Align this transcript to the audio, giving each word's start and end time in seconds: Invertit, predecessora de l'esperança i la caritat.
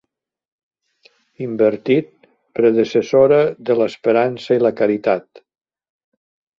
Invertit, 1.49 2.09
predecessora 2.61 3.41
de 3.71 3.79
l'esperança 3.83 4.61
i 4.61 4.67
la 4.69 4.77
caritat. 4.83 5.45